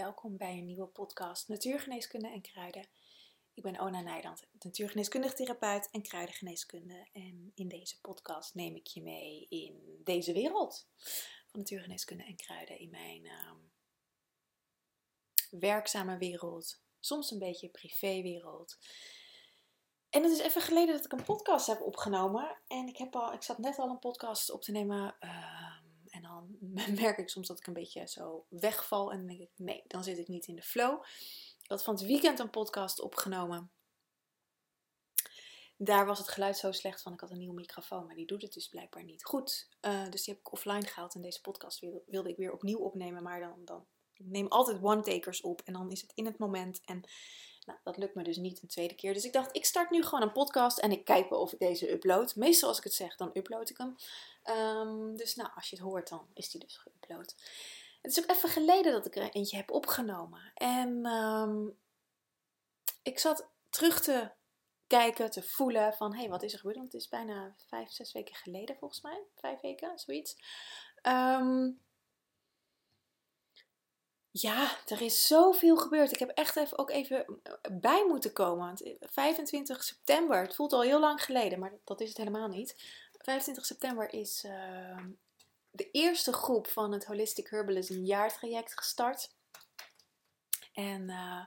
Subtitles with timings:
[0.00, 2.86] welkom bij een nieuwe podcast Natuurgeneeskunde en Kruiden.
[3.54, 7.08] Ik ben Ona Nijdand, natuurgeneeskundig therapeut en kruidengeneeskunde.
[7.12, 10.86] En in deze podcast neem ik je mee in deze wereld
[11.46, 12.78] van natuurgeneeskunde en kruiden.
[12.78, 13.56] In mijn ehm,
[15.50, 18.78] werkzame wereld, soms een beetje privéwereld.
[20.10, 22.58] En het is even geleden dat ik een podcast heb opgenomen.
[22.66, 25.16] En ik, heb al, ik zat net al een podcast op te nemen.
[25.18, 25.69] Ehm,
[26.22, 26.56] en dan
[27.02, 29.12] merk ik soms dat ik een beetje zo wegval.
[29.12, 31.04] En dan denk ik, nee, dan zit ik niet in de flow.
[31.62, 33.70] Ik had van het weekend een podcast opgenomen.
[35.76, 37.12] Daar was het geluid zo slecht van.
[37.12, 39.68] Ik had een nieuwe microfoon, maar die doet het dus blijkbaar niet goed.
[39.80, 41.14] Uh, dus die heb ik offline gehaald.
[41.14, 43.22] En deze podcast wilde, wilde ik weer opnieuw opnemen.
[43.22, 43.86] Maar dan, dan
[44.20, 45.62] ik neem altijd one-takers op.
[45.64, 46.80] En dan is het in het moment.
[46.84, 47.04] En
[47.66, 49.14] nou, dat lukt me dus niet een tweede keer.
[49.14, 51.58] Dus ik dacht, ik start nu gewoon een podcast en ik kijk wel of ik
[51.58, 52.36] deze upload.
[52.36, 53.96] Meestal als ik het zeg, dan upload ik hem.
[54.56, 57.34] Um, dus nou, als je het hoort, dan is die dus geüpload.
[58.02, 60.52] Het is ook even geleden dat ik er eentje heb opgenomen.
[60.54, 61.78] En um,
[63.02, 64.30] ik zat terug te
[64.86, 66.76] kijken, te voelen van, hey, wat is er gebeurd?
[66.76, 69.22] Want het is bijna vijf, zes weken geleden volgens mij.
[69.36, 70.36] Vijf weken, zoiets.
[71.02, 71.80] Um,
[74.30, 76.12] ja, er is zoveel gebeurd.
[76.12, 77.40] Ik heb echt even, ook even
[77.72, 78.78] bij moeten komen.
[79.00, 82.76] 25 september, het voelt al heel lang geleden, maar dat is het helemaal niet.
[83.18, 85.04] 25 september is uh,
[85.70, 89.34] de eerste groep van het Holistic Herbalism jaartraject gestart.
[90.72, 91.44] En uh,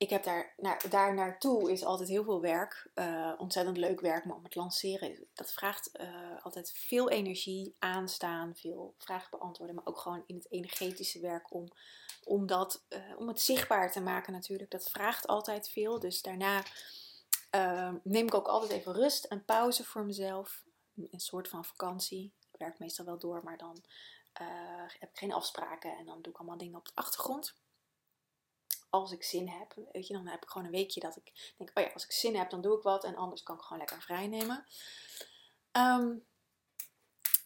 [0.00, 2.90] ik heb daar, naar, daar naartoe is altijd heel veel werk.
[2.94, 8.56] Uh, ontzettend leuk werk, maar om het lanceren, dat vraagt uh, altijd veel energie, aanstaan,
[8.56, 9.74] veel vragen beantwoorden.
[9.74, 11.68] Maar ook gewoon in het energetische werk om,
[12.24, 14.70] om, dat, uh, om het zichtbaar te maken natuurlijk.
[14.70, 15.98] Dat vraagt altijd veel.
[15.98, 16.62] Dus daarna
[18.02, 20.64] neem ik ook altijd even rust en pauze voor mezelf.
[20.94, 22.32] Een soort van vakantie.
[22.52, 23.82] Ik werk meestal wel door, maar dan
[24.98, 25.96] heb ik geen afspraken.
[25.96, 27.58] En dan doe ik allemaal dingen op de achtergrond
[28.90, 29.74] als ik zin heb.
[29.92, 32.12] Weet je, dan heb ik gewoon een weekje dat ik denk, oh ja, als ik
[32.12, 33.04] zin heb, dan doe ik wat.
[33.04, 34.66] En anders kan ik gewoon lekker vrij nemen.
[35.72, 36.26] Um,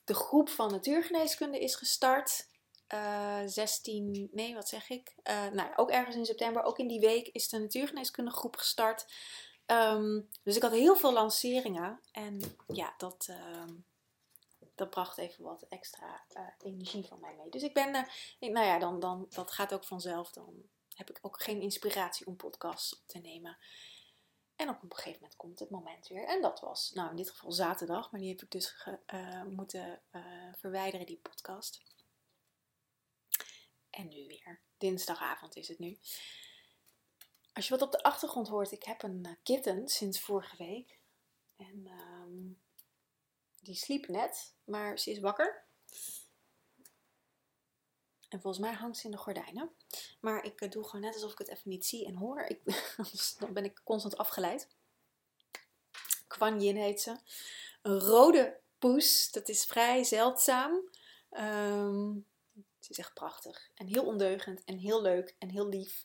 [0.05, 2.49] de groep van natuurgeneeskunde is gestart.
[2.95, 5.15] Uh, eh, 16, nee, wat zeg ik?
[5.31, 9.07] Uh, nou, ook ergens in september, ook in die week, is de natuurgeneeskunde groep gestart.
[9.67, 12.01] Um, dus ik had heel veel lanceringen.
[12.13, 13.65] En ja, dat, uh,
[14.75, 17.51] dat bracht even wat extra uh, energie van mij mee.
[17.51, 17.91] Dus ik ben,
[18.39, 20.31] nou ja, dan, dan, dat gaat ook vanzelf.
[20.31, 20.55] Dan
[20.95, 23.59] heb ik ook geen inspiratie om podcasts op te nemen.
[24.57, 26.29] En op een gegeven moment komt het moment weer.
[26.29, 29.43] En dat was, nou in dit geval zaterdag, maar die heb ik dus ge, uh,
[29.43, 31.83] moeten uh, verwijderen, die podcast.
[33.91, 34.61] En nu weer.
[34.79, 35.99] Dinsdagavond is het nu.
[37.53, 40.99] Als je wat op de achtergrond hoort, ik heb een uh, kitten sinds vorige week.
[41.57, 42.63] En um,
[43.61, 45.65] die sliep net, maar ze is wakker.
[48.29, 49.71] En volgens mij hangt ze in de gordijnen.
[50.21, 52.41] Maar ik eh, doe gewoon net alsof ik het even niet zie en hoor.
[52.41, 52.61] Ik,
[53.41, 54.69] dan ben ik constant afgeleid.
[56.27, 57.17] Kwan Yin heet ze.
[57.83, 59.31] Een rode poes.
[59.31, 60.73] Dat is vrij zeldzaam.
[61.31, 62.27] Um,
[62.79, 63.71] ze is echt prachtig.
[63.75, 64.65] En heel ondeugend.
[64.65, 65.35] En heel leuk.
[65.39, 66.05] En heel lief.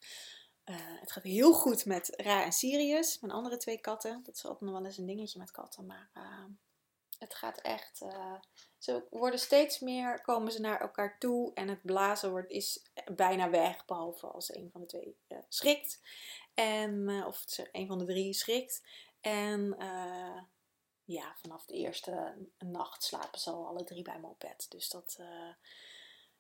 [0.65, 3.19] Uh, het gaat heel goed met Ra en Sirius.
[3.19, 4.21] Mijn andere twee katten.
[4.23, 5.85] Dat is altijd nog wel eens een dingetje met katten.
[5.85, 6.43] Maar uh,
[7.19, 8.01] het gaat echt.
[8.01, 8.35] Uh,
[8.77, 13.49] ze worden steeds meer, komen ze naar elkaar toe en het blazen wordt, is bijna
[13.49, 16.01] weg, behalve als een van de twee uh, schrikt.
[16.53, 18.87] En, uh, of een van de drie schrikt.
[19.21, 19.75] En
[21.03, 24.65] ja, vanaf de eerste nacht slapen ze al alle drie bij me op bed.
[24.69, 25.19] Dus dat,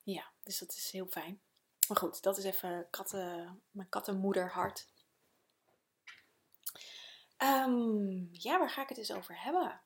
[0.03, 1.41] ja, dus dat is heel fijn.
[1.87, 4.87] Maar goed, dat is even katten, mijn kattenmoederhart.
[7.37, 9.81] Um, ja, waar ga ik het eens over hebben?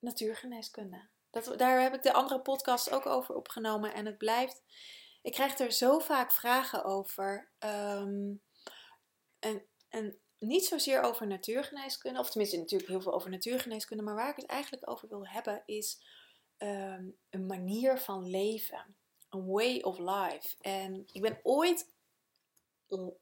[0.00, 1.08] Natuurgeneeskunde.
[1.30, 3.94] Dat, daar heb ik de andere podcast ook over opgenomen.
[3.94, 4.62] En het blijft.
[5.22, 7.50] Ik krijg er zo vaak vragen over.
[7.58, 8.42] Um,
[9.38, 12.18] en, en niet zozeer over natuurgeneeskunde.
[12.18, 14.02] Of tenminste, natuurlijk heel veel over natuurgeneeskunde.
[14.02, 16.02] Maar waar ik het eigenlijk over wil hebben is
[16.58, 18.96] um, een manier van leven.
[19.28, 20.56] Een way of life.
[20.60, 21.88] En ik ben ooit,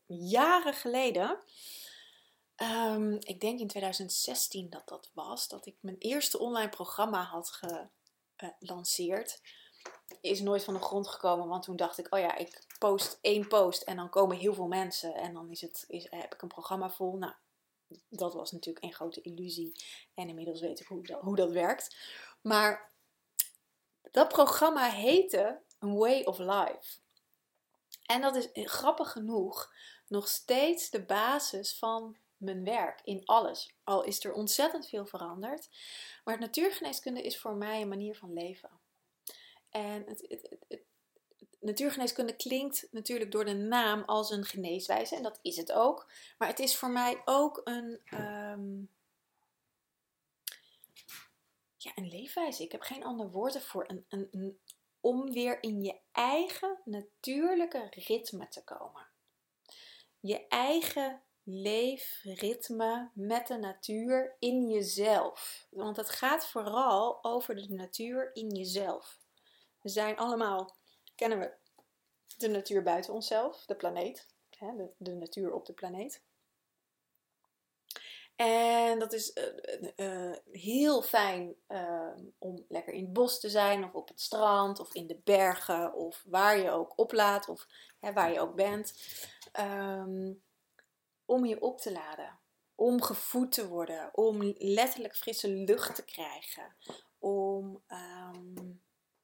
[0.07, 1.39] jaren geleden,
[2.63, 7.61] Um, ik denk in 2016 dat dat was, dat ik mijn eerste online programma had
[8.59, 9.41] gelanceerd.
[10.21, 13.49] Is nooit van de grond gekomen, want toen dacht ik, oh ja, ik post één
[13.49, 16.49] post en dan komen heel veel mensen en dan is het, is, heb ik een
[16.49, 17.17] programma vol.
[17.17, 17.33] Nou,
[18.09, 19.73] dat was natuurlijk een grote illusie
[20.15, 21.97] en inmiddels weet ik hoe dat, hoe dat werkt.
[22.41, 22.93] Maar
[24.11, 26.99] dat programma heette A Way of Life.
[28.07, 29.73] En dat is grappig genoeg
[30.07, 33.75] nog steeds de basis van mijn werk, in alles.
[33.85, 35.69] Al is er ontzettend veel veranderd.
[36.25, 38.71] Maar natuurgeneeskunde is voor mij een manier van leven.
[39.71, 40.25] En het,
[40.69, 40.83] het,
[41.61, 45.17] natuurgeneeskunde klinkt natuurlijk door de naam als een geneeswijze.
[45.17, 46.11] En dat is het ook.
[46.39, 48.81] Maar het is voor mij ook een, ehm,
[51.77, 52.63] ja, een leefwijze.
[52.63, 53.85] Ik heb geen ander woord ervoor.
[53.89, 54.59] Een, een, een,
[55.01, 59.07] om weer in je eigen natuurlijke ritme te komen.
[60.21, 65.67] Je eigen leefritme met de natuur in jezelf.
[65.71, 69.19] Want het gaat vooral over de natuur in jezelf.
[69.81, 70.77] We zijn allemaal,
[71.15, 71.55] kennen we
[72.37, 74.27] de natuur buiten onszelf, de planeet,
[74.59, 76.23] de, de natuur op de planeet.
[78.37, 79.37] En dat is
[79.97, 81.55] uh, heel fijn
[82.39, 85.95] om lekker in het bos te zijn, of op het strand, of in de bergen,
[85.95, 87.67] of waar je ook oplaat, of
[87.99, 88.95] hè, waar je ook bent.
[89.61, 90.47] Um,
[91.29, 92.39] om je op te laden,
[92.75, 96.77] om gevoed te worden, om letterlijk frisse lucht te krijgen,
[97.19, 98.83] om um,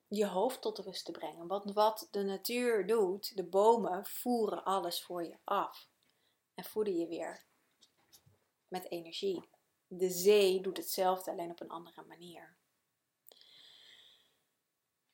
[0.09, 1.47] je hoofd tot rust te brengen.
[1.47, 5.89] Want wat de natuur doet, de bomen voeren alles voor je af
[6.55, 7.45] en voeden je weer
[8.69, 9.49] met energie.
[9.87, 12.57] De zee doet hetzelfde, alleen op een andere manier.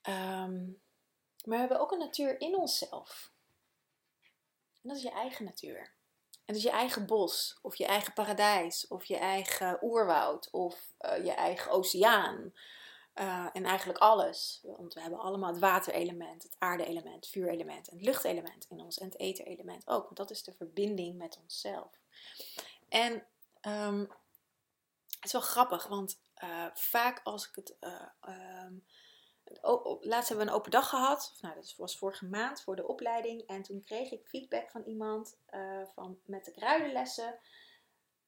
[0.08, 0.82] Um,
[1.44, 3.32] maar we hebben ook een natuur in onszelf.
[4.82, 5.98] En dat is je eigen natuur.
[6.50, 11.24] En is je eigen bos, of je eigen paradijs, of je eigen oerwoud, of uh,
[11.24, 12.52] je eigen oceaan.
[13.14, 14.60] Uh, en eigenlijk alles.
[14.62, 18.98] Want we hebben allemaal het waterelement, het aarde-element, het vuurelement en het luchtelement in ons.
[18.98, 20.04] En het eterelement ook.
[20.04, 22.00] Want dat is de verbinding met onszelf.
[22.88, 23.26] En
[23.62, 24.00] um,
[25.10, 27.76] het is wel grappig, want uh, vaak als ik het.
[28.28, 28.84] Um,
[30.00, 31.38] laatst hebben we een open dag gehad.
[31.40, 33.46] Nou, dat was vorige maand voor de opleiding.
[33.46, 37.38] En toen kreeg ik feedback van iemand uh, van, met de kruidenlessen.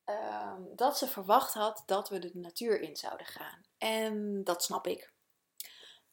[0.05, 3.61] Um, dat ze verwacht had dat we de natuur in zouden gaan.
[3.79, 5.13] En dat snap ik.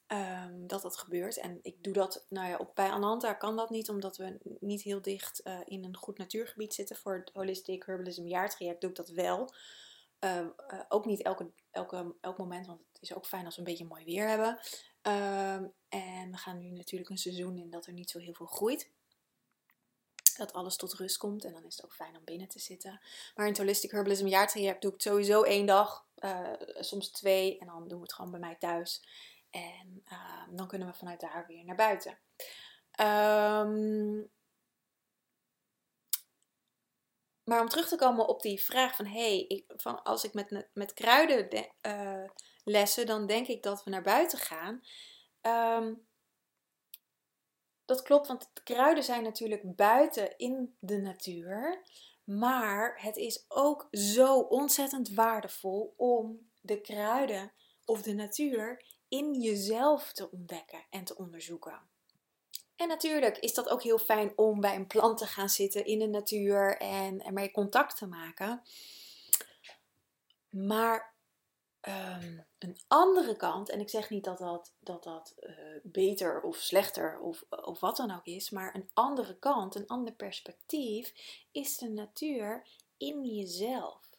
[0.08, 1.38] Um, dat dat gebeurt.
[1.38, 4.82] En ik doe dat, nou ja, op, bij Ananta kan dat niet, omdat we niet
[4.82, 6.96] heel dicht uh, in een goed natuurgebied zitten.
[6.96, 9.54] Voor het Holistic Herbalism jaartraject doe ik dat wel.
[10.20, 10.50] Uh, uh,
[10.88, 13.86] ook niet elke, elke, elk moment, want het is ook fijn als we een beetje
[13.86, 14.60] mooi weer hebben.
[15.02, 18.46] Um, en we gaan nu natuurlijk een seizoen in dat er niet zo heel veel
[18.46, 18.90] groeit.
[20.38, 23.02] Dat alles tot rust komt en dan is het ook fijn om binnen te zitten.
[23.36, 27.60] Maar in het Holistic Herbalism jaartraject doe ik sowieso één dag, uh, soms twee.
[27.60, 29.04] En dan doen we het gewoon bij mij thuis.
[29.50, 32.12] En uh, dan kunnen we vanuit daar weer naar buiten.
[33.00, 34.32] Um,
[37.44, 40.68] maar om terug te komen op die vraag van, hey, ik, van als ik met,
[40.74, 42.30] met kruiden de, uh,
[42.70, 44.84] lessen, dan denk ik dat we naar buiten gaan.
[45.42, 46.08] Um,
[47.86, 51.84] dat klopt, want kruiden zijn natuurlijk buiten in de natuur.
[52.24, 57.52] Maar het is ook zo ontzettend waardevol om de kruiden
[57.86, 61.82] of de natuur in jezelf te ontdekken en te onderzoeken.
[62.76, 66.00] En natuurlijk is dat ook heel fijn om bij een plant te gaan zitten in
[66.00, 68.62] de natuur en ermee contact te maken.
[70.50, 71.14] Maar
[71.88, 76.58] um, een andere kant, en ik zeg niet dat dat, dat, dat uh, beter of
[76.58, 81.14] slechter of, of wat dan ook is, maar een andere kant, een ander perspectief,
[81.52, 82.68] is de natuur
[82.98, 84.10] in jezelf.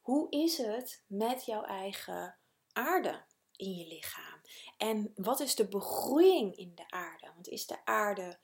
[0.00, 2.38] Hoe is het met jouw eigen
[2.72, 3.24] aarde
[3.56, 4.40] in je lichaam?
[4.76, 7.30] En wat is de begroeiing in de aarde?
[7.34, 8.38] Want is de aarde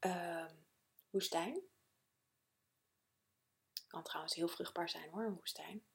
[0.00, 0.46] uh,
[1.10, 1.60] woestijn?
[3.86, 5.85] Kan trouwens heel vruchtbaar zijn hoor, een woestijn.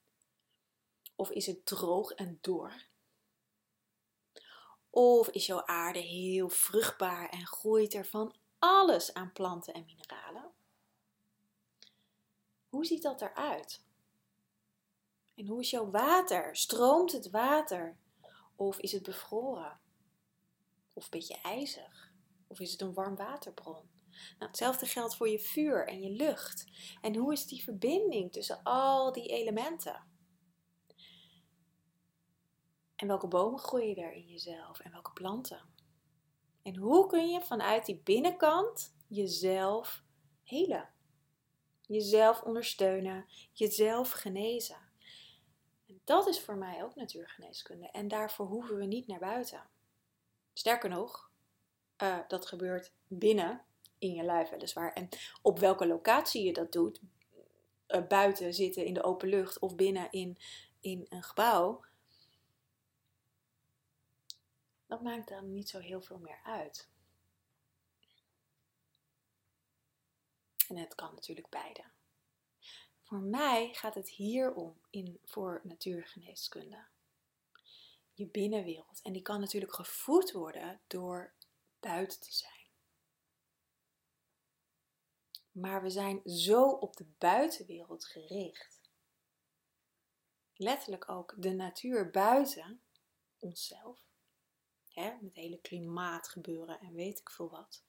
[1.22, 2.86] Of is het droog en dor?
[4.90, 10.52] Of is jouw aarde heel vruchtbaar en groeit er van alles aan planten en mineralen?
[12.68, 13.84] Hoe ziet dat eruit?
[15.34, 16.56] En hoe is jouw water?
[16.56, 17.96] Stroomt het water?
[18.56, 19.80] Of is het bevroren?
[20.92, 22.12] Of een beetje ijzig?
[22.46, 23.90] Of is het een warm waterbron?
[24.38, 26.64] Nou, hetzelfde geldt voor je vuur en je lucht.
[27.00, 30.11] En hoe is die verbinding tussen al die elementen?
[33.02, 35.60] En welke bomen groeien er in jezelf en welke planten?
[36.62, 40.04] En hoe kun je vanuit die binnenkant jezelf
[40.42, 40.88] helen?
[41.86, 44.76] Jezelf ondersteunen, jezelf genezen.
[45.86, 47.90] En dat is voor mij ook natuurgeneeskunde.
[47.90, 49.62] En daarvoor hoeven we niet naar buiten.
[50.52, 51.30] Sterker nog,
[52.02, 53.64] uh, dat gebeurt binnen
[53.98, 54.92] in je lijf weliswaar.
[54.92, 55.08] En
[55.42, 57.00] op welke locatie je dat doet,
[57.88, 60.38] uh, buiten zitten in de open lucht of binnen in,
[60.80, 61.84] in een gebouw,
[64.92, 66.88] dat maakt dan niet zo heel veel meer uit.
[70.68, 71.84] En het kan natuurlijk beide.
[73.02, 76.84] Voor mij gaat het hier om in, voor natuurgeneeskunde.
[78.12, 79.02] Je binnenwereld.
[79.02, 81.32] En die kan natuurlijk gevoed worden door
[81.80, 82.66] buiten te zijn.
[85.52, 88.80] Maar we zijn zo op de buitenwereld gericht.
[90.54, 92.82] Letterlijk ook de natuur buiten
[93.38, 94.11] onszelf.
[94.92, 97.84] Hè, met hele klimaatgebeuren en weet ik veel wat.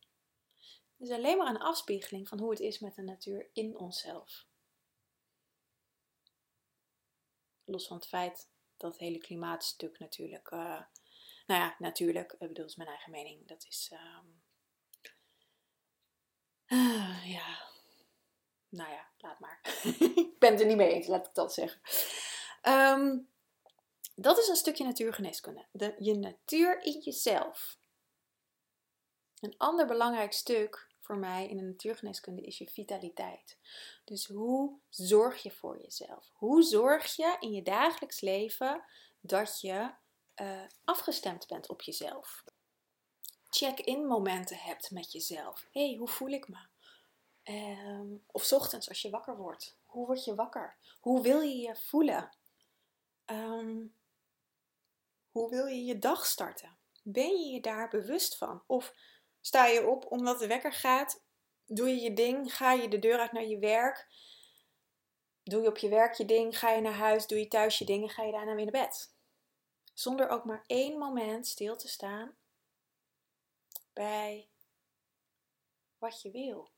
[0.97, 4.47] Het is alleen maar een afspiegeling van hoe het is met de natuur in onszelf.
[7.63, 10.51] Los van het feit dat het hele klimaatstuk natuurlijk.
[10.51, 10.81] Uh,
[11.47, 13.47] nou ja, natuurlijk, ik bedoel, is mijn eigen mening.
[13.47, 13.91] Dat is.
[13.93, 14.43] Um,
[16.67, 17.71] uh, ja.
[18.69, 19.59] Nou ja, laat maar.
[20.15, 21.81] ik ben het er niet mee eens, laat ik dat zeggen.
[22.61, 23.32] Um,
[24.15, 25.65] dat is een stukje natuurgeneeskunde.
[25.71, 27.77] De, je natuur in jezelf.
[29.39, 33.57] Een ander belangrijk stuk voor mij in de natuurgeneeskunde is je vitaliteit.
[34.03, 36.31] Dus hoe zorg je voor jezelf?
[36.33, 38.83] Hoe zorg je in je dagelijks leven
[39.21, 39.91] dat je
[40.35, 42.43] uh, afgestemd bent op jezelf?
[43.49, 45.67] Check-in momenten hebt met jezelf.
[45.71, 46.71] Hé, hey, hoe voel ik me?
[47.43, 49.77] Um, of ochtends als je wakker wordt.
[49.85, 50.77] Hoe word je wakker?
[50.99, 52.35] Hoe wil je je voelen?
[53.25, 53.95] Um,
[55.33, 56.77] hoe wil je je dag starten?
[57.03, 58.63] Ben je je daar bewust van?
[58.67, 58.93] Of
[59.41, 61.23] sta je op omdat de wekker gaat?
[61.65, 62.55] Doe je je ding?
[62.55, 64.07] Ga je de deur uit naar je werk?
[65.43, 66.59] Doe je op je werk je ding?
[66.59, 67.27] Ga je naar huis?
[67.27, 68.09] Doe je thuis je dingen?
[68.09, 69.15] Ga je daarna weer naar bed?
[69.93, 72.37] Zonder ook maar één moment stil te staan
[73.93, 74.49] bij
[75.97, 76.71] wat je wil.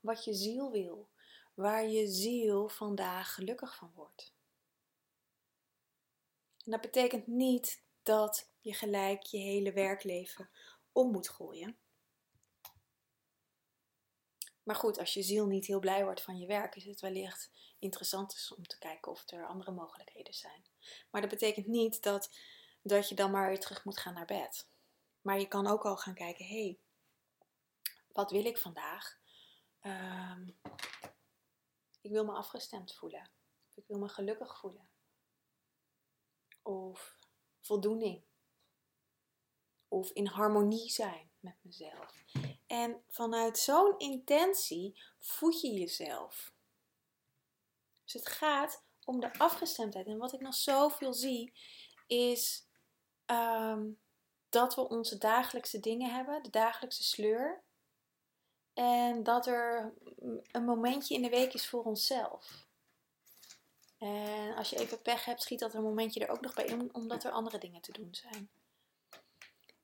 [0.00, 1.10] Wat je ziel wil.
[1.54, 4.35] Waar je ziel vandaag gelukkig van wordt.
[6.66, 10.50] En dat betekent niet dat je gelijk je hele werkleven
[10.92, 11.78] om moet gooien.
[14.62, 17.50] Maar goed, als je ziel niet heel blij wordt van je werk, is het wellicht
[17.78, 20.64] interessant om te kijken of er andere mogelijkheden zijn.
[21.10, 22.30] Maar dat betekent niet dat,
[22.82, 24.68] dat je dan maar weer terug moet gaan naar bed.
[25.20, 26.78] Maar je kan ook al gaan kijken, hé, hey,
[28.12, 29.18] wat wil ik vandaag?
[29.82, 30.58] Um,
[32.00, 33.30] ik wil me afgestemd voelen.
[33.74, 34.88] Ik wil me gelukkig voelen
[36.66, 37.18] of
[37.60, 38.22] voldoening
[39.88, 42.24] of in harmonie zijn met mezelf.
[42.66, 46.54] En vanuit zo'n intentie voed je jezelf.
[48.04, 50.06] Dus het gaat om de afgestemdheid.
[50.06, 51.52] En wat ik nog zoveel zie,
[52.06, 52.68] is
[53.24, 53.90] ehm,
[54.48, 57.64] dat we onze dagelijkse dingen hebben, de dagelijkse sleur.
[58.74, 59.94] En dat er
[60.50, 62.65] een momentje in de week is voor onszelf.
[63.98, 66.94] En als je even pech hebt, schiet dat een momentje er ook nog bij in,
[66.94, 68.50] omdat er andere dingen te doen zijn.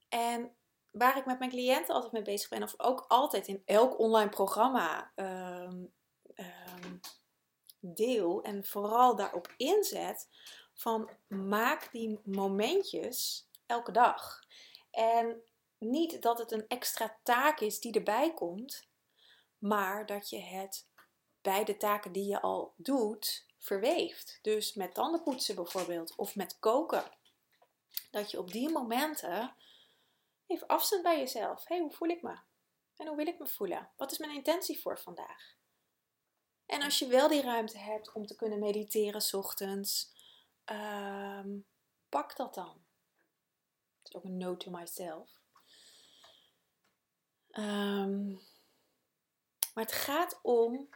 [0.09, 0.55] En
[0.91, 4.31] waar ik met mijn cliënten altijd mee bezig ben, of ook altijd in elk online
[4.31, 5.93] programma um,
[6.35, 7.01] um,
[7.81, 10.29] deel en vooral daarop inzet,
[10.75, 14.41] van maak die momentjes elke dag.
[14.91, 15.43] En
[15.79, 18.89] niet dat het een extra taak is die erbij komt,
[19.59, 20.87] maar dat je het
[21.41, 24.39] bij de taken die je al doet verweeft.
[24.43, 27.05] Dus met tandenpoetsen bijvoorbeeld of met koken.
[28.11, 29.55] Dat je op die momenten
[30.47, 31.65] even afstand bij jezelf.
[31.65, 32.39] Hey, hoe voel ik me?
[32.97, 33.91] En hoe wil ik me voelen?
[33.97, 35.55] Wat is mijn intentie voor vandaag?
[36.67, 40.13] En als je wel die ruimte hebt om te kunnen mediteren s ochtends,
[40.65, 41.59] ehm,
[42.09, 42.85] pak dat dan.
[44.03, 45.41] Dat is ook een note to myself.
[47.53, 48.41] Um,
[49.75, 50.89] maar het gaat om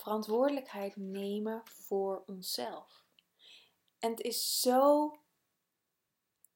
[0.00, 3.04] verantwoordelijkheid nemen voor onszelf.
[3.98, 5.14] En het is zo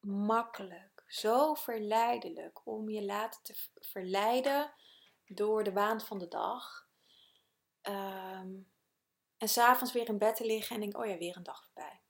[0.01, 4.73] makkelijk, zo verleidelijk om je laten te verleiden
[5.27, 6.89] door de waan van de dag.
[7.83, 8.73] Um,
[9.39, 12.01] en s'avonds weer in bed te liggen en denk, oh ja, weer een dag voorbij.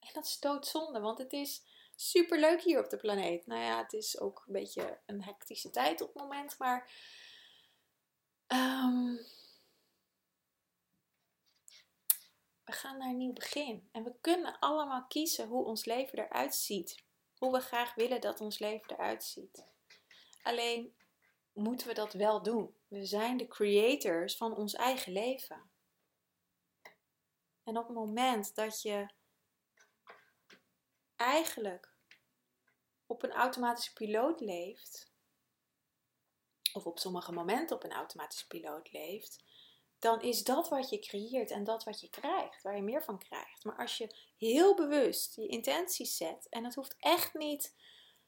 [0.00, 1.62] En dat is doodzonde, want het is
[1.96, 3.46] super leuk hier op de planeet.
[3.46, 6.90] Nou ja, het is ook een beetje een hectische tijd op het moment, maar
[8.46, 9.18] um,
[12.70, 13.88] We gaan naar een nieuw begin.
[13.92, 17.04] En we kunnen allemaal kiezen hoe ons leven eruit ziet.
[17.38, 19.66] Hoe we graag willen dat ons leven eruit ziet.
[20.42, 20.96] Alleen
[21.52, 22.76] moeten we dat wel doen.
[22.88, 25.70] We zijn de creators van ons eigen leven.
[27.64, 29.10] En op het moment dat je
[31.16, 31.94] eigenlijk
[33.06, 35.12] op een automatische piloot leeft,
[36.72, 39.44] of op sommige momenten op een automatische piloot leeft,
[40.00, 43.18] dan is dat wat je creëert en dat wat je krijgt, waar je meer van
[43.18, 43.64] krijgt.
[43.64, 47.74] Maar als je heel bewust je intenties zet, en dat hoeft echt niet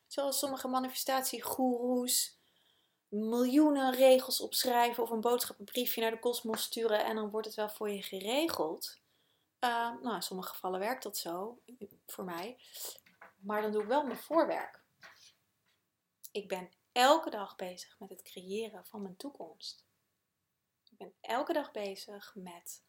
[0.06, 2.40] zoals sommige manifestatiegoeroes
[3.08, 7.68] miljoenen regels opschrijven of een boodschappenbriefje naar de kosmos sturen en dan wordt het wel
[7.68, 9.00] voor je geregeld.
[9.60, 9.70] Uh,
[10.02, 11.58] nou, in sommige gevallen werkt dat zo,
[12.06, 12.58] voor mij.
[13.36, 14.82] Maar dan doe ik wel mijn voorwerk.
[16.32, 19.84] Ik ben elke dag bezig met het creëren van mijn toekomst.
[21.02, 22.82] Ben elke dag bezig met.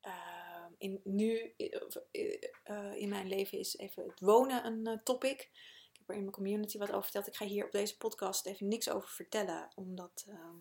[0.00, 5.40] ehm, in, nu uh, in mijn leven is even het wonen een uh, topic.
[5.92, 7.26] Ik heb er in mijn community wat over verteld.
[7.26, 10.56] Ik ga hier op deze podcast even niks over vertellen, omdat ehm,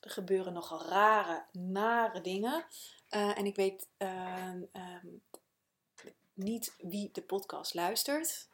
[0.00, 2.66] er gebeuren nogal rare, nare dingen.
[3.10, 4.70] Uh, en ik weet um,
[6.34, 8.48] niet wie de podcast luistert.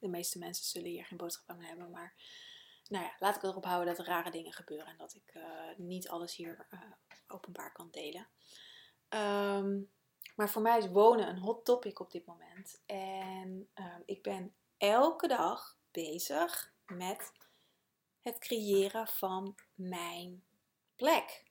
[0.00, 2.14] De meeste mensen zullen hier geen boodschap aan hebben, maar
[2.88, 5.44] nou ja, laat ik erop houden dat er rare dingen gebeuren en dat ik uh,
[5.76, 6.80] niet alles hier uh,
[7.26, 8.28] openbaar kan delen.
[9.08, 9.92] Um,
[10.36, 12.82] maar voor mij is wonen een hot topic op dit moment.
[12.86, 17.32] En um, ik ben elke dag bezig met
[18.20, 20.44] het creëren van mijn
[20.96, 21.43] plek.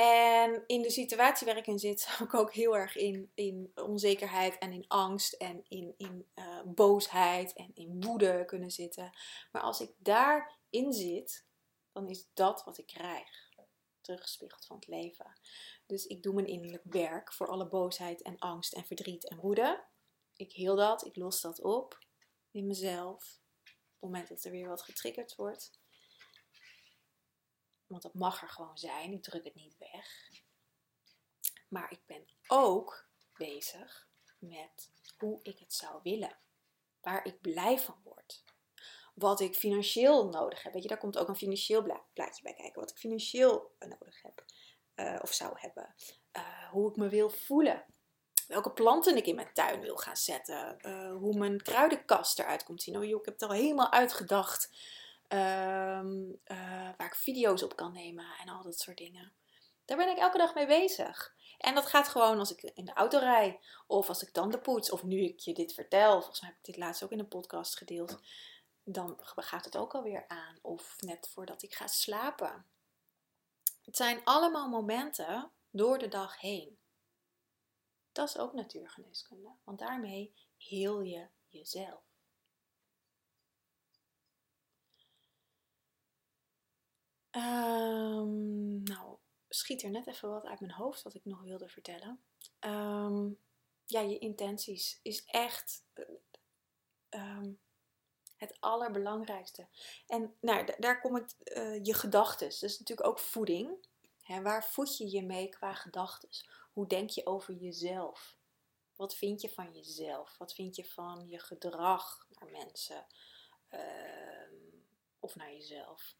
[0.00, 3.72] En in de situatie waar ik in zit, zou ik ook heel erg in, in
[3.74, 9.10] onzekerheid en in angst en in, in uh, boosheid en in woede kunnen zitten.
[9.52, 11.46] Maar als ik daarin zit,
[11.92, 13.48] dan is dat wat ik krijg.
[14.00, 15.40] Teruggespiegeld van het leven.
[15.86, 19.84] Dus ik doe mijn innerlijk werk voor alle boosheid en angst en verdriet en woede.
[20.36, 21.98] Ik heel dat, ik los dat op
[22.50, 23.40] in mezelf.
[23.62, 25.79] Op het moment dat er weer wat getriggerd wordt.
[27.90, 29.12] Want dat mag er gewoon zijn.
[29.12, 30.30] Ik druk het niet weg.
[31.68, 36.38] Maar ik ben ook bezig met hoe ik het zou willen.
[37.00, 38.44] Waar ik blij van word.
[39.14, 40.72] Wat ik financieel nodig heb.
[40.72, 41.82] Weet je, daar komt ook een financieel
[42.12, 42.80] plaatje bij kijken.
[42.80, 44.44] Wat ik financieel nodig heb.
[44.96, 45.94] Uh, of zou hebben.
[46.36, 47.84] Uh, hoe ik me wil voelen.
[48.46, 50.76] Welke planten ik in mijn tuin wil gaan zetten.
[50.80, 52.96] Uh, hoe mijn kruidenkast eruit komt zien.
[52.96, 54.70] Oh joh, ik heb het al helemaal uitgedacht.
[55.32, 59.32] Um, uh, waar ik video's op kan nemen en al dat soort dingen.
[59.84, 61.34] Daar ben ik elke dag mee bezig.
[61.58, 64.90] En dat gaat gewoon als ik in de auto rij, of als ik tanden poets,
[64.90, 66.12] of nu ik je dit vertel.
[66.18, 68.20] Volgens mij heb ik dit laatst ook in een podcast gedeeld.
[68.84, 70.58] Dan gaat het ook alweer aan.
[70.62, 72.66] Of net voordat ik ga slapen.
[73.84, 76.78] Het zijn allemaal momenten door de dag heen.
[78.12, 82.09] Dat is ook natuurgeneeskunde, want daarmee heel je jezelf.
[87.30, 89.16] Um, nou,
[89.48, 92.20] schiet er net even wat uit mijn hoofd wat ik nog wilde vertellen.
[92.60, 93.38] Um,
[93.84, 95.84] ja, je intenties is echt
[97.10, 97.60] um,
[98.36, 99.68] het allerbelangrijkste.
[100.06, 102.46] En nou, daar kom ik, uh, je gedachten.
[102.46, 103.86] Is natuurlijk ook voeding.
[104.22, 106.28] Hè, waar voed je je mee qua gedachten?
[106.72, 108.36] Hoe denk je over jezelf?
[108.96, 110.38] Wat vind je van jezelf?
[110.38, 113.06] Wat vind je van je gedrag naar mensen?
[115.18, 116.14] of naar jezelf?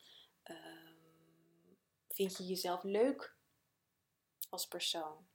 [2.21, 3.37] Vind je jezelf leuk
[4.49, 5.29] als persoon?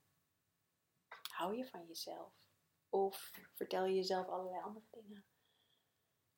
[1.31, 2.33] Hou je van jezelf?
[2.89, 5.25] Of vertel je jezelf allerlei andere dingen?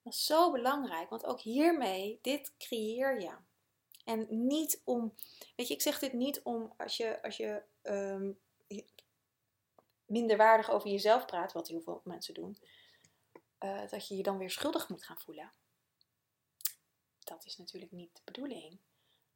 [0.01, 3.37] Dat is zo belangrijk, want ook hiermee, dit creëer je.
[4.03, 5.15] En niet om,
[5.55, 8.39] weet je, ik zeg dit niet om als je, als je um,
[10.05, 12.57] minderwaardig over jezelf praat, wat heel veel mensen doen,
[13.59, 15.51] uh, dat je je dan weer schuldig moet gaan voelen.
[17.19, 18.79] Dat is natuurlijk niet de bedoeling.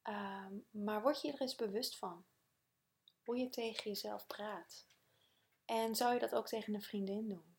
[0.04, 2.26] Um, maar word je er eens bewust van
[3.24, 4.86] hoe je tegen jezelf praat.
[5.66, 7.58] En zou je dat ook tegen een vriendin doen?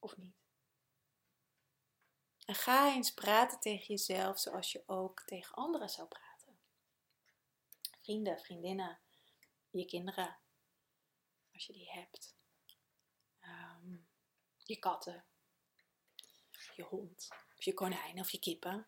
[0.00, 0.36] Of niet?
[2.44, 6.58] En ga eens praten tegen jezelf zoals je ook tegen anderen zou praten.
[8.00, 9.00] Vrienden, vriendinnen,
[9.70, 10.38] je kinderen,
[11.52, 12.36] als je die hebt.
[13.40, 14.08] Um,
[14.56, 15.24] je katten,
[16.76, 18.86] je hond, of je konijn of je kippen.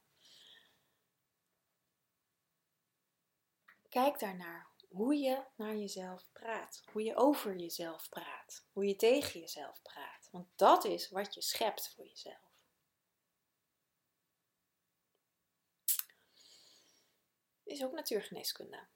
[3.91, 9.41] Kijk daarnaar hoe je naar jezelf praat, hoe je over jezelf praat, hoe je tegen
[9.41, 10.29] jezelf praat.
[10.31, 12.51] Want dat is wat je schept voor jezelf.
[17.65, 18.87] Is ook natuurgeneeskunde.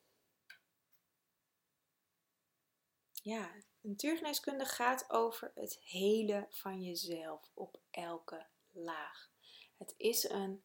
[3.12, 9.30] Ja, natuurgeneeskunde gaat over het hele van jezelf op elke laag.
[9.76, 10.64] Het is een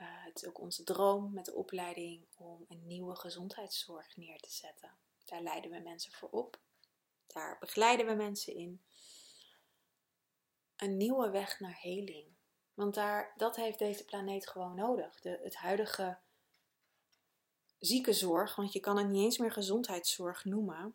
[0.00, 4.50] uh, het is ook onze droom met de opleiding om een nieuwe gezondheidszorg neer te
[4.50, 4.96] zetten.
[5.24, 6.58] Daar leiden we mensen voor op.
[7.26, 8.82] Daar begeleiden we mensen in.
[10.76, 12.26] Een nieuwe weg naar heling.
[12.74, 15.20] Want daar, dat heeft deze planeet gewoon nodig.
[15.20, 16.18] De, het huidige
[17.78, 20.94] ziekenzorg, want je kan het niet eens meer gezondheidszorg noemen.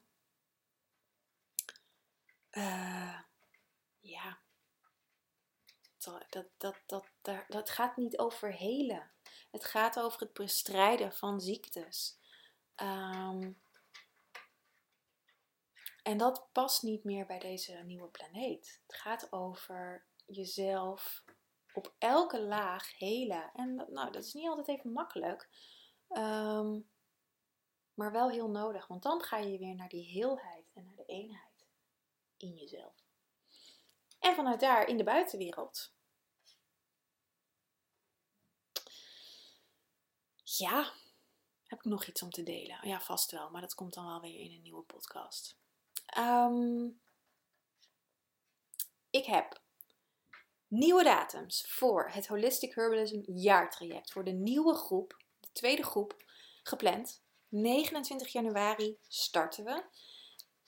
[2.51, 3.19] Uh,
[3.99, 4.39] ja,
[6.05, 6.75] dat, dat,
[7.21, 9.11] dat, dat, gaat niet over helen.
[9.51, 12.19] Het gaat over het bestrijden van ziektes.
[12.75, 13.61] Um,
[16.03, 18.81] en dat past niet meer bij deze nieuwe planeet.
[18.87, 21.23] Het gaat over jezelf
[21.73, 23.51] op elke laag helen.
[23.53, 25.49] En dat, nou, dat is niet altijd even makkelijk.
[26.07, 26.79] Ehm,
[27.93, 28.87] maar wel heel nodig.
[28.87, 31.67] Want dan ga je weer naar die heelheid en naar de eenheid
[32.37, 33.03] in jezelf.
[34.19, 35.94] En vanuit daar in de buitenwereld.
[40.57, 40.93] Ja,
[41.63, 42.87] heb ik nog iets om te delen?
[42.87, 45.57] Ja, vast wel, maar dat komt dan wel weer in een nieuwe podcast.
[46.05, 46.87] Ehm,
[49.09, 49.61] ik heb
[50.67, 54.11] nieuwe datums voor het Holistic Herbalism jaartraject.
[54.11, 56.23] Voor de nieuwe groep, de tweede groep,
[56.63, 57.23] gepland.
[57.47, 59.83] 29 januari starten we.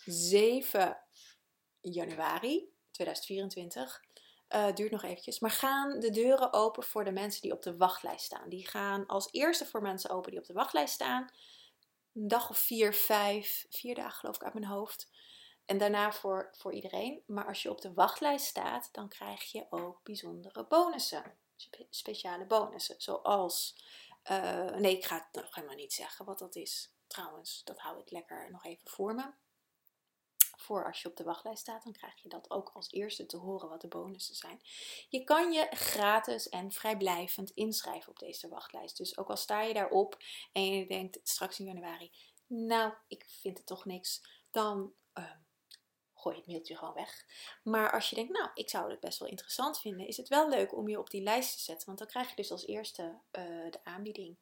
[0.05, 0.97] 7
[1.81, 4.05] januari 2024.
[4.55, 5.39] Uh, duurt nog eventjes.
[5.39, 8.49] Maar gaan de deuren open voor de mensen die op de wachtlijst staan.
[8.49, 11.31] Die gaan als eerste voor mensen open die op de wachtlijst staan.
[12.13, 15.09] Een dag of vier, vijf, vier dagen geloof ik uit mijn hoofd.
[15.65, 17.23] En daarna voor, voor iedereen.
[17.25, 21.37] Maar als je op de wachtlijst staat, dan krijg je ook bijzondere bonussen.
[21.89, 22.95] speciale bonussen.
[22.97, 23.75] Zoals.
[24.31, 26.91] Uh, nee, ik ga het nog helemaal niet zeggen wat dat is.
[27.07, 29.31] Trouwens, dat hou ik lekker nog even voor me
[30.59, 33.37] voor als je op de wachtlijst staat, dan krijg je dat ook als eerste te
[33.37, 34.61] horen wat de bonussen zijn.
[35.09, 38.97] Je kan je gratis en vrijblijvend inschrijven op deze wachtlijst.
[38.97, 40.17] Dus ook al sta je daarop
[40.51, 42.11] en je denkt straks in januari,
[42.47, 44.93] nou, ik vind het toch niks, dan
[46.27, 47.25] gooi je het mailtje gewoon weg.
[47.63, 50.49] Maar als je denkt, nou, ik zou het best wel interessant vinden, is het wel
[50.49, 51.85] leuk om je op die lijst te zetten.
[51.85, 54.37] Want dan krijg je dus als eerste uh, de aanbieding.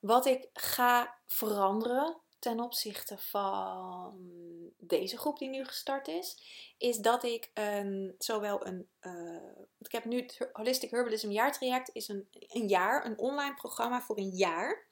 [0.00, 4.18] Wat ik ga veranderen ten opzichte van
[4.78, 6.36] deze groep die nu gestart is,
[6.78, 8.88] is dat ik een, zowel een.
[9.00, 14.00] Uh, ik heb nu het Holistic Herbalism jaartraject, is een, een jaar, een online programma
[14.00, 14.86] voor een jaar.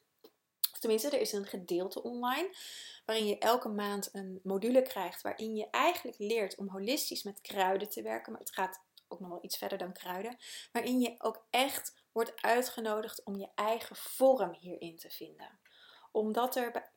[0.72, 2.56] Of tenminste, er is een gedeelte online,
[3.04, 7.88] waarin je elke maand een module krijgt, waarin je eigenlijk leert om holistisch met kruiden
[7.88, 8.32] te werken.
[8.32, 10.36] Maar het gaat ook nog wel iets verder dan kruiden.
[10.72, 15.58] Waarin je ook echt wordt uitgenodigd om je eigen vorm hierin te vinden.
[16.12, 16.92] Omdat er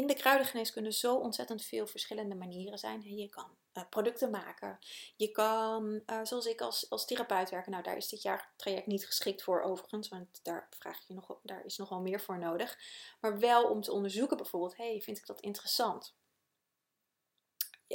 [0.00, 3.16] in de kruidengeneeskunde zo ontzettend veel verschillende manieren zijn.
[3.16, 4.78] Je kan uh, producten maken.
[5.16, 7.70] Je kan, uh, zoals ik als, als therapeut werken.
[7.70, 10.08] Nou, daar is dit jaar traject niet geschikt voor overigens.
[10.08, 12.78] Want daar, vraag je nog, daar is nog wel meer voor nodig.
[13.20, 14.76] Maar wel om te onderzoeken bijvoorbeeld.
[14.76, 16.14] hey, vind ik dat interessant?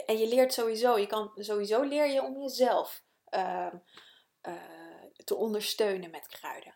[0.05, 0.97] En je leert sowieso.
[0.97, 3.73] Je kan, sowieso leer je om jezelf uh,
[5.23, 6.75] te ondersteunen met kruiden.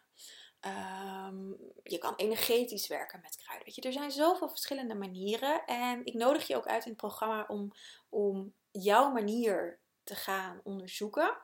[0.65, 3.65] Um, je kan energetisch werken met kruiden.
[3.65, 5.65] Weet je, er zijn zoveel verschillende manieren.
[5.65, 7.71] En ik nodig je ook uit in het programma om,
[8.09, 11.37] om jouw manier te gaan onderzoeken.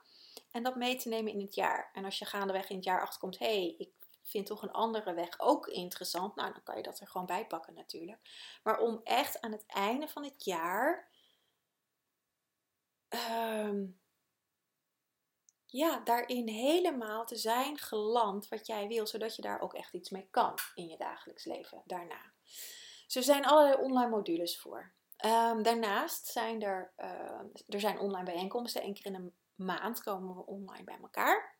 [0.51, 1.89] En dat mee te nemen in het jaar.
[1.93, 3.91] En als je gaandeweg in het jaar achterkomt, hé, hey, ik
[4.23, 6.35] vind toch een andere weg ook interessant.
[6.35, 8.19] Nou, dan kan je dat er gewoon bij pakken natuurlijk.
[8.63, 11.09] Maar om echt aan het einde van het jaar
[13.09, 13.99] um,
[15.75, 20.09] ja, daarin helemaal te zijn geland wat jij wil, zodat je daar ook echt iets
[20.09, 22.33] mee kan in je dagelijks leven daarna.
[23.05, 24.93] Dus er zijn allerlei online modules voor.
[25.25, 28.83] Um, daarnaast zijn er, uh, er zijn online bijeenkomsten.
[28.83, 31.57] Eén keer in een maand komen we online bij elkaar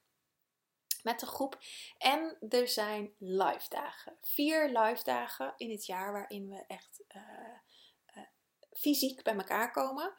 [1.04, 1.60] met de groep.
[1.98, 4.18] En er zijn live dagen.
[4.22, 7.22] Vier live dagen in het jaar waarin we echt uh,
[8.16, 8.24] uh,
[8.72, 10.14] fysiek bij elkaar komen.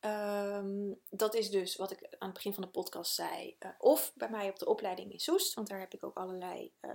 [0.00, 3.56] Ehm, dat is dus wat ik aan het begin van de podcast zei.
[3.58, 6.74] Uh, of bij mij op de opleiding in Soest, want daar heb ik ook allerlei
[6.80, 6.92] uh,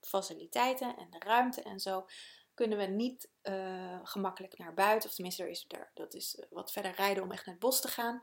[0.00, 2.06] faciliteiten en de ruimte en zo.
[2.54, 6.72] Kunnen we niet uh, gemakkelijk naar buiten, of tenminste, er is, daar, dat is wat
[6.72, 8.22] verder rijden om echt naar het bos te gaan.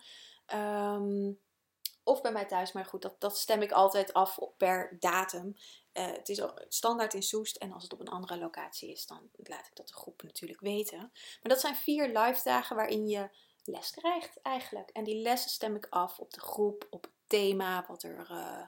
[0.53, 1.39] Um,
[2.03, 5.55] of bij mij thuis, maar goed, dat, dat stem ik altijd af per datum.
[5.91, 9.67] het is standaard in Soest en als het op een andere locatie is, dan laat
[9.67, 10.99] ik dat de groep natuurlijk weten.
[10.99, 13.29] Maar dat zijn vier live dagen waarin je
[13.69, 14.89] les krijgt eigenlijk.
[14.89, 18.67] En die lessen stem ik af op de groep, op het thema, wat er, uh,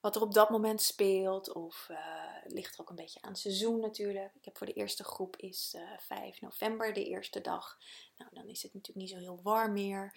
[0.00, 1.52] wat er op dat moment speelt.
[1.52, 1.98] Of uh,
[2.44, 4.34] ligt er ook een beetje aan het seizoen natuurlijk.
[4.34, 7.78] Ik heb voor de eerste groep is uh, eh, 5 november de eerste dag.
[8.16, 10.16] Nou, dan is het natuurlijk niet zo heel warm meer.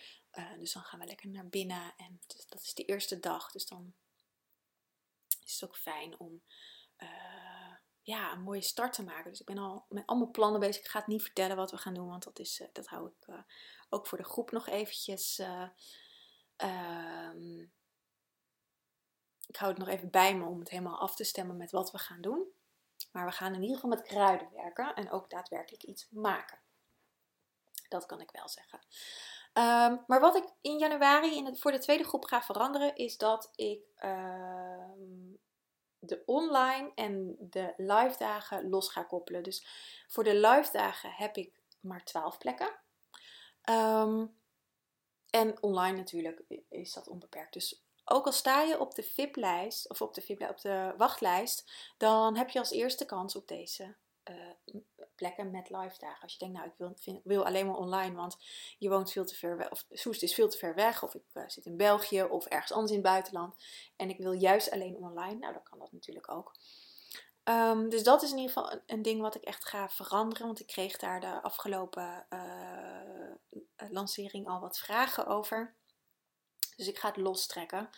[0.59, 1.93] dus dan gaan we lekker naar binnen.
[1.97, 3.51] En dus dat is de eerste dag.
[3.51, 3.93] Dus dan
[5.43, 6.41] is het ook fijn om
[8.01, 9.29] ja, een mooie start te maken.
[9.29, 10.83] Dus ik ben al met allemaal plannen bezig.
[10.83, 13.27] Ik ga het niet vertellen wat we gaan doen, want dat, is, dat hou ik
[13.89, 15.39] ook voor de groep nog eventjes.
[15.39, 15.69] Uh,
[19.47, 21.91] ik hou het nog even bij me om het helemaal af te stemmen met wat
[21.91, 22.53] we gaan doen.
[23.11, 26.59] Maar we gaan in ieder geval met kruiden werken en ook daadwerkelijk iets maken.
[27.87, 28.79] Dat kan ik wel zeggen.
[29.57, 33.51] Um, maar wat ik in januari in voor de tweede groep ga veranderen, is dat
[33.55, 35.39] ik um,
[35.99, 39.43] de online en de live dagen los ga koppelen.
[39.43, 39.65] Dus
[40.07, 42.79] voor de live dagen heb ik maar 12 plekken.
[43.69, 44.35] Um,
[45.29, 47.53] en online natuurlijk is dat onbeperkt.
[47.53, 52.35] Dus ook al sta je op de VIP-lijst of op de, op de wachtlijst, dan
[52.35, 53.95] heb je als eerste kans op deze
[54.29, 54.81] uh,
[55.15, 56.21] plekken met live dagen.
[56.21, 58.37] Als je denkt, nou, ik wil, wil alleen maar online, want
[58.77, 61.23] je woont veel te ver weg, of Soest is veel te ver weg, of ik
[61.33, 63.55] uh, zit in België of ergens anders in het buitenland
[63.95, 66.55] en ik wil juist alleen online, nou, dan kan dat natuurlijk ook.
[67.49, 70.59] Um, dus dat is in ieder geval een, ding wat ik echt ga veranderen, want
[70.59, 73.34] ik kreeg daar de afgelopen uh,
[73.89, 75.75] lancering al wat vragen over.
[76.75, 77.89] Dus ik ga het lostrekken.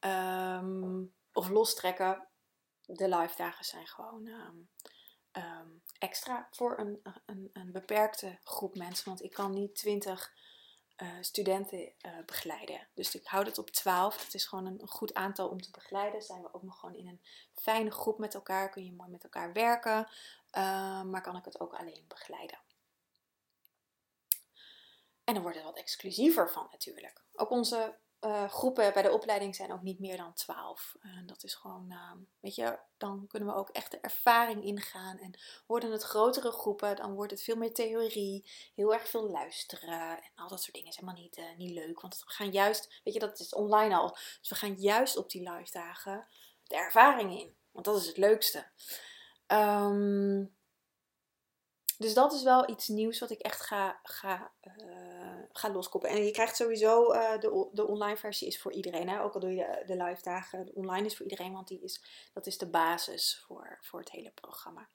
[0.00, 2.26] Um, of lostrekken.
[2.86, 4.68] De live dagen zijn gewoon um,
[5.32, 9.08] um, extra voor een, een, een, beperkte groep mensen.
[9.08, 10.32] Want ik kan niet 20
[10.96, 12.88] uh, studenten uh, begeleiden.
[12.94, 14.24] Dus ik houd het op 12.
[14.24, 16.22] Dat is gewoon een, goed aantal om te begeleiden.
[16.22, 17.22] Zijn we ook nog gewoon in een
[17.54, 18.70] fijne groep met elkaar.
[18.70, 20.08] Kun je mooi met elkaar werken.
[21.10, 22.58] Maar kan ik het ook alleen begeleiden.
[25.24, 27.22] En dan wordt het wat exclusiever van natuurlijk.
[27.32, 30.96] Ook onze uh, groepen bij de opleiding zijn ook niet meer dan 12.
[31.00, 35.18] En dat is gewoon, uh, weet je, dan kunnen we ook echt de ervaring ingaan.
[35.18, 40.22] En worden het grotere groepen, dan wordt het veel meer theorie, heel erg veel luisteren.
[40.22, 42.00] En al dat soort dingen is helemaal niet, uh, niet leuk.
[42.00, 44.10] Want we gaan juist, weet je, dat is online al.
[44.40, 46.26] Dus we gaan juist op die live dagen
[46.62, 47.56] de ervaring in.
[47.70, 48.66] Want dat is het leukste.
[49.46, 50.54] Um,
[52.02, 54.52] dus dat is wel iets nieuws wat ik echt ga, ga,
[55.52, 56.16] ga loskoppelen.
[56.16, 59.08] En je krijgt sowieso, uh, de, de online versie is voor iedereen.
[59.08, 59.22] Hè?
[59.22, 61.52] Ook al doe je de, live dagen, online is voor iedereen.
[61.52, 64.88] Want die is, dat is de basis voor, voor het hele programma.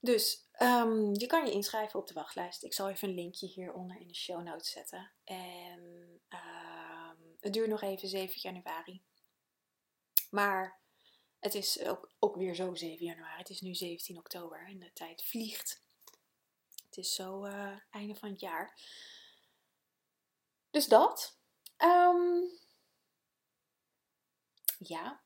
[0.00, 2.62] Dus um, je kan je inschrijven op de wachtlijst.
[2.62, 5.10] Ik zal even een linkje hieronder in de show notes zetten.
[5.24, 5.80] En
[6.28, 9.02] um, het duurt nog even 7 januari.
[10.30, 10.80] Maar
[11.38, 13.38] het is ook, ook weer zo 7 januari.
[13.38, 15.86] Het is nu 17 oktober en de tijd vliegt.
[16.88, 18.80] Het is zo uh, einde van het jaar.
[20.70, 21.38] Dus dat.
[21.78, 22.50] Um,
[24.78, 25.22] ja,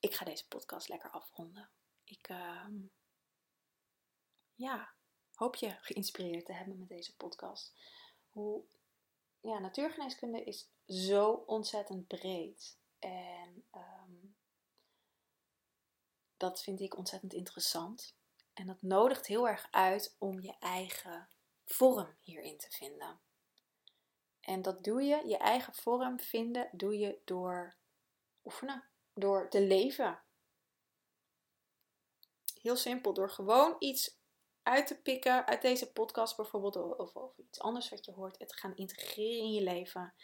[0.00, 1.70] ik ga deze podcast lekker afronden.
[2.04, 2.92] Ik um,
[4.54, 4.94] ja,
[5.34, 7.74] hoop je geïnspireerd te hebben met deze podcast.
[8.28, 8.64] Hoe,
[9.40, 12.78] ja, natuurgeneeskunde is zo ontzettend breed.
[12.98, 14.36] En um,
[16.36, 18.18] dat vind ik ontzettend interessant.
[18.60, 21.28] En dat nodigt heel erg uit om je eigen
[21.64, 23.20] vorm hierin te vinden.
[24.40, 27.76] En dat doe je, je eigen vorm vinden, doe je door
[28.44, 30.22] oefenen, door te leven.
[32.62, 34.18] Heel simpel, door gewoon iets
[34.62, 38.56] uit te pikken uit deze podcast bijvoorbeeld, of, of iets anders wat je hoort, het
[38.56, 40.14] gaan integreren in je leven.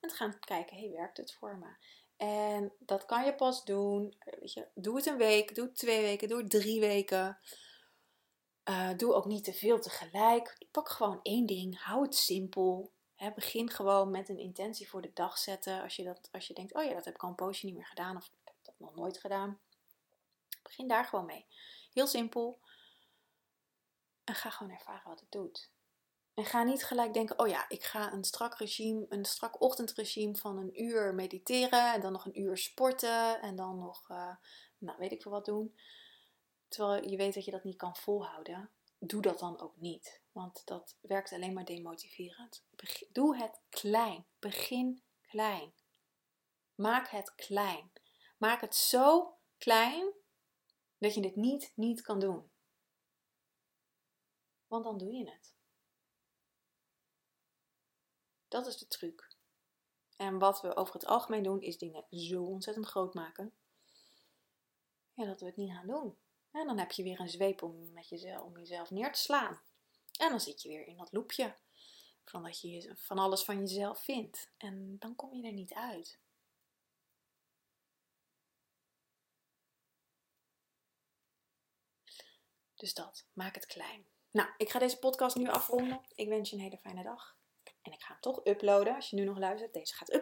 [0.00, 1.76] En te gaan kijken, hey, werkt het voor me?
[2.16, 6.00] En dat kan je pas doen, weet je, doe het een week, doe het twee
[6.00, 7.38] weken, doe het drie weken.
[8.64, 10.66] Uh, doe ook niet te veel tegelijk.
[10.70, 11.82] Pak gewoon één ding.
[11.82, 12.92] Hou het simpel.
[13.34, 15.82] Begin gewoon met een intentie voor de dag zetten.
[15.82, 17.74] Als je, dat, als je denkt, oh ja, dat heb ik al een poosje niet
[17.74, 18.16] meer gedaan.
[18.16, 19.58] Of heb dat nog nooit gedaan.
[20.62, 21.46] Begin daar gewoon mee.
[21.92, 22.58] Heel simpel.
[24.24, 25.70] En ga gewoon ervaren wat het doet.
[26.34, 30.36] En ga niet gelijk denken, oh ja, ik ga een strak regime, een strak ochtendregime
[30.36, 31.92] van een uur mediteren.
[31.92, 33.40] En dan nog een uur sporten.
[33.40, 34.36] En dan nog, uh,
[34.78, 35.74] nou weet ik veel wat doen
[36.74, 40.22] terwijl je weet dat je dat niet kan volhouden, doe dat dan ook niet.
[40.32, 42.64] Want dat werkt alleen maar demotiverend.
[43.12, 44.26] Doe het klein.
[44.38, 45.74] Begin klein.
[46.74, 47.92] Maak het klein.
[48.38, 50.12] Maak het zo klein
[50.98, 52.50] dat je het niet niet kan doen.
[54.66, 55.54] Want dan doe je het.
[58.48, 59.36] Dat is de truc.
[60.16, 63.54] En wat we over het algemeen doen, is dingen zo ontzettend groot maken.
[65.14, 66.16] Ja, dat we het niet gaan doen.
[66.54, 69.60] En dan heb je weer een zweep om, met jezelf, om jezelf neer te slaan.
[70.18, 71.54] En dan zit je weer in dat loopje
[72.24, 74.50] van dat je van alles van jezelf vindt.
[74.56, 76.18] En dan kom je er niet uit.
[82.74, 84.06] Dus dat, maak het klein.
[84.30, 86.00] Nou, ik ga deze podcast nu afronden.
[86.14, 87.36] Ik wens je een hele fijne dag.
[87.82, 88.94] En ik ga hem toch uploaden.
[88.94, 90.12] Als je nu nog luistert, deze gaat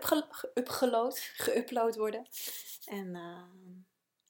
[1.37, 2.27] geüpload worden.
[2.85, 3.45] En uh,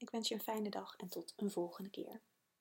[0.03, 2.21] ik wens je een fijne dag en tot een volgende keer.